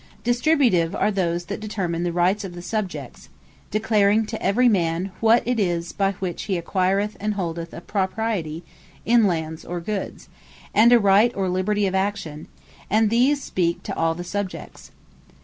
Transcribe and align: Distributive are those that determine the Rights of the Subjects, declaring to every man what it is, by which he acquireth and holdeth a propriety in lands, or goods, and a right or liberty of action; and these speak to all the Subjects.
Distributive 0.23 0.95
are 0.95 1.11
those 1.11 1.45
that 1.45 1.59
determine 1.59 2.01
the 2.01 2.11
Rights 2.11 2.43
of 2.43 2.55
the 2.55 2.63
Subjects, 2.63 3.29
declaring 3.69 4.25
to 4.25 4.41
every 4.41 4.67
man 4.67 5.11
what 5.19 5.47
it 5.47 5.59
is, 5.59 5.91
by 5.91 6.13
which 6.13 6.45
he 6.45 6.57
acquireth 6.57 7.15
and 7.19 7.35
holdeth 7.35 7.71
a 7.71 7.81
propriety 7.81 8.63
in 9.05 9.27
lands, 9.27 9.63
or 9.63 9.79
goods, 9.79 10.27
and 10.73 10.91
a 10.91 10.97
right 10.99 11.31
or 11.35 11.49
liberty 11.49 11.85
of 11.85 11.93
action; 11.93 12.47
and 12.89 13.11
these 13.11 13.43
speak 13.43 13.83
to 13.83 13.95
all 13.95 14.15
the 14.15 14.23
Subjects. 14.23 14.89